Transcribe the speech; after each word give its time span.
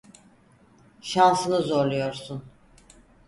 Şansını 1.01 1.61
zorluyorsun. 1.61 2.43